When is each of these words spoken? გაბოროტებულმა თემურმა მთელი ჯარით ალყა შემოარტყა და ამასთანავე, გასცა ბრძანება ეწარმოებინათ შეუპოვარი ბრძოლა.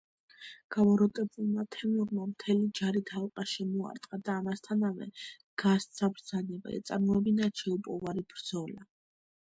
გაბოროტებულმა 0.75 1.65
თემურმა 1.75 2.25
მთელი 2.31 2.71
ჯარით 2.79 3.13
ალყა 3.19 3.45
შემოარტყა 3.53 4.21
და 4.29 4.33
ამასთანავე, 4.39 5.09
გასცა 5.65 6.11
ბრძანება 6.17 6.75
ეწარმოებინათ 6.81 7.63
შეუპოვარი 7.65 8.29
ბრძოლა. 8.35 8.89